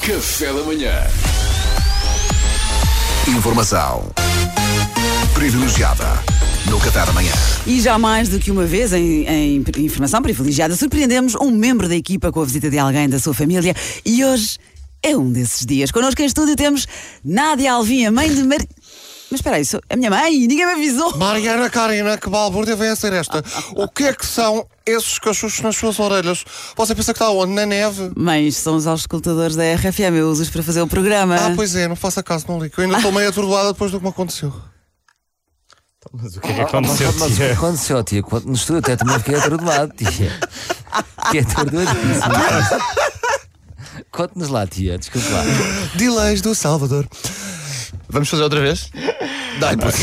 Café 0.00 0.52
da 0.52 0.62
manhã. 0.62 0.92
Informação 3.28 4.10
privilegiada 5.34 6.04
no 6.70 6.78
Café 6.78 7.04
da 7.04 7.12
Manhã. 7.12 7.32
E 7.66 7.80
já 7.80 7.98
mais 7.98 8.28
do 8.28 8.38
que 8.38 8.50
uma 8.50 8.64
vez, 8.64 8.92
em, 8.92 9.26
em 9.26 9.64
informação 9.78 10.22
privilegiada, 10.22 10.76
surpreendemos 10.76 11.34
um 11.34 11.50
membro 11.50 11.88
da 11.88 11.96
equipa 11.96 12.32
com 12.32 12.40
a 12.40 12.44
visita 12.44 12.70
de 12.70 12.78
alguém 12.78 13.08
da 13.08 13.18
sua 13.18 13.34
família 13.34 13.74
e 14.04 14.24
hoje 14.24 14.58
é 15.02 15.16
um 15.16 15.30
desses 15.30 15.66
dias. 15.66 15.90
Connosco 15.90 16.22
em 16.22 16.26
estúdio 16.26 16.56
temos 16.56 16.86
Nádia 17.24 17.72
Alvim, 17.72 18.06
a 18.06 18.10
mãe 18.10 18.32
de 18.32 18.42
Mar... 18.42 18.58
Mas 19.30 19.40
espera 19.40 19.56
aí, 19.56 19.64
sou 19.64 19.80
a 19.90 19.96
minha 19.96 20.08
mãe, 20.10 20.38
ninguém 20.46 20.64
me 20.66 20.72
avisou. 20.72 21.16
Mariana 21.16 21.68
Karina, 21.68 22.16
que 22.16 22.30
balbúrdia 22.30 22.76
vem 22.76 22.90
a 22.90 22.96
ser 22.96 23.12
esta? 23.12 23.42
O 23.74 23.88
que 23.88 24.04
é 24.04 24.12
que 24.14 24.24
são 24.24 24.66
esses 24.86 25.18
cachuchos 25.18 25.60
nas 25.62 25.76
suas 25.76 25.98
orelhas? 25.98 26.44
Você 26.76 26.94
pensa 26.94 27.12
que 27.12 27.16
está 27.20 27.30
onde? 27.30 27.52
Na 27.52 27.66
neve? 27.66 28.12
Mães, 28.16 28.56
são 28.56 28.76
os 28.76 28.86
auscultadores 28.86 29.56
da 29.56 29.64
RFM, 29.74 30.14
eu 30.16 30.28
uso-os 30.30 30.48
para 30.48 30.62
fazer 30.62 30.80
o 30.80 30.86
programa. 30.86 31.34
Ah, 31.36 31.52
pois 31.56 31.74
é, 31.74 31.88
não 31.88 31.96
faça 31.96 32.22
caso, 32.22 32.44
não 32.48 32.60
ligo. 32.60 32.74
Eu 32.78 32.84
ainda 32.84 32.96
estou 32.98 33.10
meio 33.10 33.28
atordoada 33.28 33.72
depois 33.72 33.90
do 33.90 33.98
que 33.98 34.04
me 34.04 34.10
aconteceu. 34.10 34.52
Mas 36.12 36.36
o 36.36 36.40
que 36.40 36.48
é 36.48 36.54
que 36.54 36.60
aconteceu, 36.60 37.12
Mas 37.14 37.22
o 37.22 37.26
que 37.26 37.34
tia? 37.34 37.52
aconteceu, 37.52 38.04
tia? 38.04 38.22
Quando 38.22 38.44
no 38.46 38.54
estúdio 38.54 38.78
até 38.78 38.94
também 38.94 39.18
fiquei 39.18 39.34
atordoado, 39.34 39.92
tia. 39.96 40.38
Que 41.32 41.38
é 41.38 41.40
atordoadíssimo. 41.40 42.32
Conte-nos 44.12 44.48
lá, 44.48 44.66
tia, 44.68 44.96
desculpe 44.98 45.28
lá. 45.30 45.42
Delays 45.96 46.40
do 46.40 46.54
Salvador. 46.54 47.08
Vamos 48.08 48.28
fazer 48.28 48.42
outra 48.44 48.60
vez? 48.60 48.88
Dai, 49.58 49.76
pois. 49.76 49.94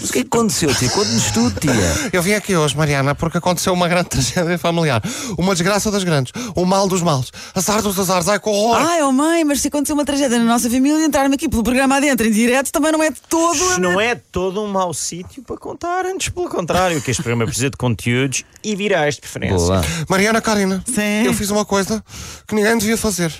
Mas 0.00 0.10
o 0.10 0.12
que 0.12 0.18
é 0.20 0.22
que 0.22 0.28
aconteceu, 0.28 0.74
tia? 0.74 0.88
Conte-nos 0.90 1.30
tudo, 1.32 1.60
tia. 1.60 1.72
Eu 2.12 2.22
vim 2.22 2.32
aqui 2.32 2.56
hoje, 2.56 2.76
Mariana, 2.76 3.14
porque 3.14 3.38
aconteceu 3.38 3.72
uma 3.72 3.88
grande 3.88 4.08
tragédia 4.10 4.56
familiar. 4.58 5.02
Uma 5.36 5.54
desgraça 5.54 5.90
das 5.90 6.04
grandes. 6.04 6.32
O 6.54 6.64
mal 6.64 6.88
dos 6.88 7.02
males. 7.02 7.32
Azar 7.54 7.82
dos 7.82 7.98
azares. 7.98 8.28
Ai, 8.28 8.38
que 8.38 8.48
horror. 8.48 8.76
Ai, 8.76 9.02
oh 9.02 9.12
mãe, 9.12 9.44
mas 9.44 9.60
se 9.60 9.68
aconteceu 9.68 9.94
uma 9.94 10.04
tragédia 10.04 10.38
na 10.38 10.44
nossa 10.44 10.70
família, 10.70 11.04
entrar-me 11.04 11.34
aqui 11.34 11.48
pelo 11.48 11.62
programa 11.62 11.96
adentro 11.96 12.26
em 12.26 12.30
direto 12.30 12.70
também 12.70 12.92
não 12.92 13.02
é 13.02 13.10
de 13.10 13.20
todo. 13.28 13.78
Não 13.78 14.00
é 14.00 14.14
todo 14.14 14.62
um 14.62 14.68
mau 14.68 14.94
sítio 14.94 15.42
para 15.42 15.56
contar, 15.56 16.06
antes 16.06 16.28
pelo 16.28 16.48
contrário, 16.48 17.00
que 17.00 17.10
este 17.10 17.22
programa 17.22 17.44
precisa 17.44 17.70
de 17.70 17.76
conteúdos 17.76 18.44
e 18.62 18.76
virais 18.76 19.16
de 19.16 19.20
preferência. 19.20 19.56
Boa. 19.58 19.82
Mariana 20.08 20.40
Karina, 20.40 20.82
Sim. 20.86 21.24
eu 21.24 21.34
fiz 21.34 21.50
uma 21.50 21.64
coisa 21.64 22.02
que 22.46 22.54
ninguém 22.54 22.76
devia 22.78 22.96
fazer. 22.96 23.32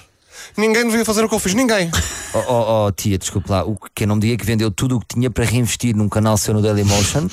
Ninguém 0.56 0.84
devia 0.86 1.04
fazer 1.04 1.24
o 1.24 1.28
que 1.28 1.34
eu 1.34 1.38
fiz. 1.38 1.54
Ninguém. 1.54 1.91
Oh, 2.34 2.38
oh, 2.48 2.86
oh, 2.86 2.92
tia, 2.92 3.16
desculpe 3.18 3.50
lá. 3.50 3.64
O 3.64 3.77
que 3.94 4.04
não 4.06 4.16
me 4.16 4.20
diga 4.22 4.36
que 4.36 4.44
vendeu 4.44 4.70
tudo 4.70 4.96
o 4.96 5.00
que 5.00 5.14
tinha 5.14 5.30
para 5.30 5.44
reinvestir 5.44 5.94
num 5.96 6.08
canal 6.08 6.36
seu 6.36 6.52
no 6.54 6.60
Dailymotion. 6.62 7.28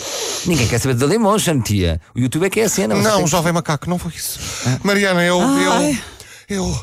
Ninguém 0.46 0.68
quer 0.68 0.80
saber 0.80 0.94
do 0.94 1.00
Dailymotion, 1.08 1.62
tia. 1.62 2.00
O 2.16 2.20
YouTube 2.20 2.46
é 2.46 2.50
que 2.50 2.60
é 2.60 2.64
a 2.66 2.70
cena. 2.70 2.96
Não, 2.96 3.18
tem- 3.18 3.28
jovem 3.28 3.52
macaco, 3.54 3.90
não 3.90 3.98
foi 3.98 4.12
isso. 4.16 4.40
Mariana, 4.84 5.24
eu. 5.24 5.40
Ai. 5.42 6.02
Eu. 6.50 6.58
Eu. 6.58 6.80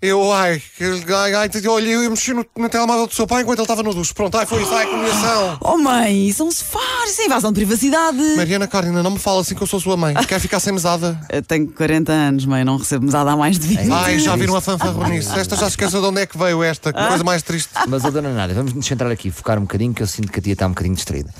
Eu, 0.00 0.32
ai, 0.32 0.62
eu- 0.78 1.16
ai, 1.16 1.34
ai, 1.34 1.50
eu 1.60 1.72
olhei 1.72 1.92
e 1.92 2.08
mexi 2.08 2.32
no, 2.32 2.46
no 2.56 2.68
telemóvel 2.68 3.08
do 3.08 3.14
seu 3.14 3.26
pai 3.26 3.42
enquanto 3.42 3.58
ele 3.58 3.64
estava 3.64 3.82
no 3.82 3.92
duche. 3.92 4.14
Pronto, 4.14 4.36
ai, 4.38 4.46
foi 4.46 4.62
isso, 4.62 4.72
ai, 4.72 4.86
que 4.86 4.94
humilhação. 4.94 5.58
Oh 5.68 5.76
mãe, 5.76 6.32
são 6.32 6.48
sofás, 6.52 7.10
isso 7.10 7.22
é 7.22 7.26
invasão 7.26 7.50
de 7.52 7.56
privacidade. 7.56 8.16
Mariana 8.36 8.68
Karina, 8.68 9.02
não 9.02 9.10
me 9.10 9.18
fala 9.18 9.40
assim 9.40 9.56
que 9.56 9.62
eu 9.62 9.66
sou 9.66 9.80
sua 9.80 9.96
mãe. 9.96 10.14
Quer 10.28 10.38
ficar 10.38 10.60
sem 10.60 10.72
mesada? 10.72 11.20
Eu 11.28 11.42
tenho 11.42 11.66
40 11.72 12.12
anos, 12.12 12.46
mãe, 12.46 12.64
não 12.64 12.76
recebo 12.76 13.06
mesada 13.06 13.32
há 13.32 13.36
mais 13.36 13.58
de 13.58 13.66
20. 13.66 13.90
Ai, 13.90 14.18
já 14.20 14.36
viram 14.36 14.54
a 14.54 14.60
fanfarronice. 14.60 15.36
Esta 15.36 15.56
já 15.56 15.66
esqueceu 15.66 16.00
de 16.00 16.06
onde 16.06 16.20
é 16.20 16.26
que 16.26 16.38
veio 16.38 16.62
esta. 16.62 16.92
Que 16.92 17.02
coisa 17.08 17.24
mais 17.24 17.42
triste. 17.42 17.70
Mas, 17.88 18.04
a 18.04 18.10
dona 18.10 18.32
Nádia, 18.32 18.54
vamos 18.54 18.72
nos 18.74 18.86
centrar 18.86 19.10
aqui, 19.10 19.32
focar 19.32 19.58
um 19.58 19.62
bocadinho, 19.62 19.92
que 19.92 20.02
eu 20.02 20.06
sinto 20.06 20.30
que 20.30 20.38
a 20.38 20.42
tia 20.42 20.52
está 20.52 20.66
um 20.66 20.70
bocadinho 20.70 20.94
distraída. 20.94 21.34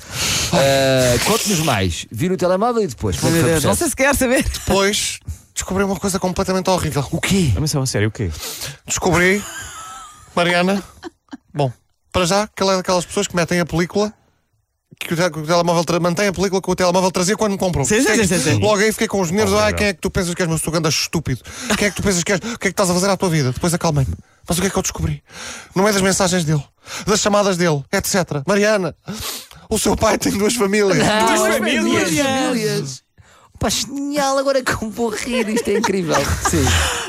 Ah, 0.51 1.17
Conte-nos 1.25 1.59
mais. 1.61 2.05
Vira 2.11 2.33
o 2.33 2.37
telemóvel 2.37 2.83
e 2.83 2.87
depois. 2.87 3.17
é 3.23 3.29
Meu 3.29 3.43
Deus, 3.43 3.63
não 3.63 3.75
sei 3.75 3.87
se 3.87 3.95
quer 3.95 4.13
saber. 4.15 4.43
Depois 4.43 5.19
descobri 5.69 5.83
uma 5.83 5.95
coisa 5.99 6.19
completamente 6.19 6.67
horrível. 6.67 7.05
O 7.11 7.21
quê? 7.21 7.53
Mas 7.59 7.75
a 7.75 7.85
sério, 7.85 8.07
o 8.07 8.11
quê? 8.11 8.31
Descobri, 8.87 9.43
Mariana. 10.35 10.81
Bom, 11.53 11.71
para 12.11 12.25
já, 12.25 12.47
que 12.47 12.63
ela 12.63 12.73
é 12.73 12.77
daquelas 12.77 13.05
pessoas 13.05 13.27
que 13.27 13.35
metem 13.35 13.59
a 13.59 13.65
película. 13.65 14.11
Que 14.99 15.13
o, 15.13 15.15
te- 15.15 15.29
que 15.29 15.39
o 15.39 15.45
telemóvel 15.45 15.85
mantém 16.01 16.27
a 16.27 16.33
película 16.33 16.59
que 16.61 16.69
o 16.71 16.75
telemóvel 16.75 17.11
trazia 17.11 17.37
quando 17.37 17.51
me 17.51 17.57
comprou. 17.59 17.85
Sim, 17.85 18.01
sim, 18.01 18.07
Fiquei- 18.07 18.27
sim, 18.27 18.39
sim. 18.39 18.53
Logo 18.59 18.77
aí 18.81 18.91
fiquei 18.91 19.07
com 19.07 19.21
os 19.21 19.29
nervos. 19.29 19.53
Ai, 19.53 19.59
Horrível. 19.59 19.77
quem 19.77 19.87
é 19.87 19.93
que 19.93 20.01
tu 20.01 20.09
pensas 20.09 20.33
que 20.33 20.41
és, 20.41 20.49
meu 20.49 20.59
tu 20.59 20.75
andas 20.75 20.93
estúpido? 20.95 21.41
Quem 21.77 21.87
é 21.87 21.91
que 21.91 21.95
tu 21.95 22.01
pensas 22.03 22.23
que 22.23 22.31
és? 22.33 22.39
O 22.39 22.41
que 22.41 22.49
é 22.49 22.57
que 22.57 22.67
estás 22.69 22.89
a 22.89 22.93
fazer 22.95 23.09
à 23.09 23.15
tua 23.15 23.29
vida? 23.29 23.51
Depois 23.51 23.71
acalmei-me. 23.73 24.13
Mas 24.47 24.57
o 24.57 24.61
que 24.61 24.67
é 24.67 24.69
que 24.71 24.77
eu 24.77 24.81
descobri? 24.81 25.23
No 25.75 25.83
meio 25.83 25.93
das 25.93 26.01
mensagens 26.01 26.43
dele, 26.43 26.63
das 27.05 27.19
chamadas 27.19 27.55
dele, 27.55 27.83
etc. 27.93 28.41
Mariana, 28.47 28.95
o 29.69 29.77
seu 29.77 29.95
pai 29.95 30.17
tem 30.17 30.35
duas 30.35 30.55
famílias. 30.55 30.97
Duas 30.97 31.53
famílias. 31.57 32.09
famílias. 32.09 33.03
Pá, 33.59 33.69
genial, 33.69 34.37
agora 34.37 34.63
como 34.63 34.89
vou 34.89 35.09
rir, 35.09 35.49
isto 35.49 35.69
é 35.69 35.77
incrível. 35.77 36.15
Sim. 36.49 36.63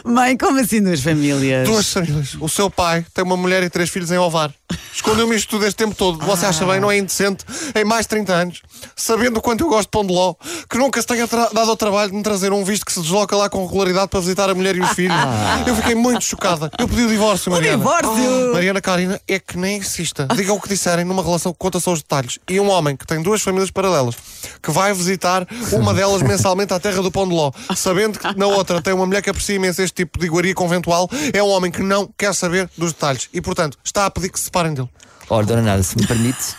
Mãe, 0.04 0.36
como 0.36 0.58
assim 0.58 0.82
duas 0.82 1.00
famílias? 1.00 1.68
Duas 1.68 1.92
famílias. 1.92 2.36
O 2.40 2.48
seu 2.48 2.70
pai 2.70 3.04
tem 3.14 3.24
uma 3.24 3.36
mulher 3.36 3.62
e 3.62 3.70
três 3.70 3.90
filhos 3.90 4.10
em 4.10 4.18
Ovar. 4.18 4.52
Escondeu-me 4.92 5.34
isto 5.36 5.50
tudo 5.50 5.66
este 5.66 5.76
tempo 5.76 5.94
todo. 5.94 6.24
Você 6.24 6.46
acha 6.46 6.64
bem, 6.64 6.80
não 6.80 6.90
é 6.90 6.98
indecente? 6.98 7.44
Em 7.74 7.84
mais 7.84 8.02
de 8.02 8.08
30 8.10 8.32
anos, 8.32 8.62
sabendo 8.94 9.38
o 9.38 9.40
quanto 9.40 9.62
eu 9.64 9.68
gosto 9.68 9.82
de 9.84 9.90
pão 9.90 10.04
de 10.04 10.12
ló, 10.12 10.34
que 10.68 10.78
nunca 10.78 11.00
se 11.00 11.06
tenha 11.06 11.26
dado 11.26 11.70
ao 11.70 11.76
trabalho 11.76 12.10
de 12.10 12.16
me 12.16 12.22
trazer 12.22 12.52
um 12.52 12.64
visto 12.64 12.84
que 12.84 12.92
se 12.92 13.00
desloca 13.00 13.36
lá 13.36 13.48
com 13.48 13.64
regularidade 13.66 14.08
para 14.08 14.20
visitar 14.20 14.48
a 14.50 14.54
mulher 14.54 14.76
e 14.76 14.80
os 14.80 14.90
filhos. 14.90 15.16
Eu 15.66 15.74
fiquei 15.76 15.94
muito 15.94 16.24
chocada. 16.24 16.70
Eu 16.78 16.88
pedi 16.88 17.02
o 17.02 17.08
divórcio, 17.08 17.50
Mariana. 17.50 17.78
divórcio? 17.78 18.52
Mariana 18.52 18.80
Karina, 18.80 19.20
é 19.26 19.38
que 19.38 19.56
nem 19.56 19.78
insista. 19.78 20.26
Digam 20.34 20.56
o 20.56 20.60
que 20.60 20.68
disserem 20.68 21.04
numa 21.04 21.22
relação 21.22 21.52
que 21.52 21.58
conta 21.58 21.78
só 21.80 21.92
os 21.92 22.02
detalhes. 22.02 22.38
E 22.48 22.58
um 22.60 22.68
homem 22.68 22.96
que 22.96 23.06
tem 23.06 23.22
duas 23.22 23.42
famílias 23.42 23.70
paralelas, 23.70 24.14
que 24.62 24.70
vai 24.70 24.92
visitar 24.92 25.46
uma 25.72 25.92
delas 25.94 26.22
mensalmente 26.22 26.72
à 26.72 26.80
terra 26.80 27.02
do 27.02 27.10
pão 27.10 27.26
de 27.28 27.34
ló, 27.34 27.50
sabendo 27.76 28.18
que 28.18 28.36
na 28.36 28.46
outra 28.46 28.80
tem 28.80 28.92
uma 28.92 29.06
mulher 29.06 29.22
que 29.22 29.30
aprecia 29.30 29.56
imenso 29.56 29.80
este 29.90 29.94
tipo 30.04 30.18
de 30.18 30.26
iguaria 30.26 30.54
conventual, 30.54 31.08
é 31.32 31.42
um 31.42 31.48
homem 31.48 31.70
que 31.70 31.82
não 31.82 32.08
quer 32.16 32.34
saber 32.34 32.70
dos 32.78 32.92
detalhes. 32.92 33.28
E, 33.32 33.40
portanto, 33.40 33.76
está 33.84 34.06
a 34.06 34.10
pedir 34.10 34.30
que 34.30 34.38
se 34.38 34.46
separem 34.46 34.72
dele. 34.72 34.88
Ora, 35.28 35.44
dona 35.44 35.62
Nada, 35.62 35.82
se 35.82 35.96
me 35.96 36.06
permite, 36.06 36.56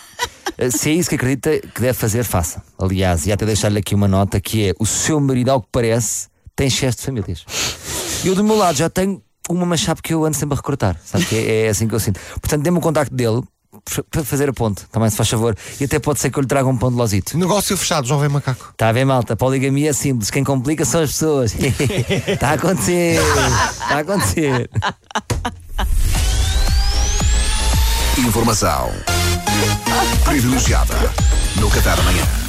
eh, 0.56 0.70
se 0.70 0.90
é 0.90 0.92
isso 0.92 1.08
que 1.08 1.16
acredita 1.16 1.58
que 1.58 1.80
deve 1.80 1.94
fazer, 1.94 2.24
faça. 2.24 2.62
Aliás, 2.78 3.26
e 3.26 3.32
até 3.32 3.44
deixar-lhe 3.44 3.78
aqui 3.78 3.94
uma 3.94 4.08
nota 4.08 4.40
que 4.40 4.68
é: 4.68 4.74
o 4.78 4.86
seu 4.86 5.20
marido, 5.20 5.50
ao 5.50 5.60
que 5.60 5.68
parece, 5.72 6.28
tem 6.54 6.68
excesso 6.68 6.98
de 6.98 7.04
famílias. 7.04 7.44
Eu, 8.24 8.34
do 8.34 8.44
meu 8.44 8.56
lado, 8.56 8.76
já 8.76 8.88
tenho 8.88 9.22
uma 9.48 9.66
machapa 9.66 10.00
que 10.00 10.14
eu 10.14 10.24
ando 10.24 10.36
sempre 10.36 10.54
a 10.54 10.56
recrutar. 10.56 10.98
Sabe 11.04 11.24
que 11.26 11.36
é, 11.36 11.66
é 11.66 11.68
assim 11.68 11.88
que 11.88 11.94
eu 11.94 12.00
sinto. 12.00 12.20
Portanto, 12.40 12.62
dê-me 12.62 12.78
o 12.78 12.80
contacto 12.80 13.14
dele 13.14 13.42
para 14.10 14.24
fazer 14.24 14.48
a 14.48 14.52
ponte, 14.52 14.84
também, 14.90 15.08
se 15.08 15.16
faz 15.16 15.28
favor. 15.28 15.56
E 15.80 15.84
até 15.84 15.98
pode 15.98 16.20
ser 16.20 16.30
que 16.30 16.38
eu 16.38 16.42
lhe 16.42 16.46
traga 16.46 16.68
um 16.68 16.76
pão 16.76 16.90
de 16.90 16.96
lozito. 16.96 17.36
Negócio 17.38 17.76
fechado, 17.76 18.06
jovem 18.06 18.28
macaco. 18.28 18.70
Está 18.72 18.88
a 18.88 18.92
ver, 18.92 19.04
malta? 19.04 19.34
Poligamia 19.34 19.90
é 19.90 19.92
simples. 19.92 20.30
Quem 20.30 20.44
complica 20.44 20.84
são 20.84 21.00
as 21.02 21.10
pessoas. 21.12 21.54
Está 21.54 22.50
a 22.50 22.52
acontecer. 22.54 23.18
Está 23.18 23.96
a 23.96 23.98
acontecer. 24.00 24.70
Informação 28.18 28.92
privilegiada 30.24 30.94
no 31.56 31.70
Café 31.70 31.96
da 31.96 32.02
Manhã. 32.02 32.41